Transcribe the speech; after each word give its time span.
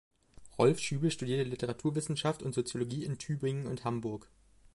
Rolf 0.57 0.79
Schübel 0.79 1.11
studierte 1.11 1.43
Literaturwissenschaft 1.47 2.41
und 2.41 2.55
Soziologie 2.55 3.05
in 3.05 3.19
Tübingen 3.19 3.67
und 3.67 3.83
Hamburg. 3.83 4.27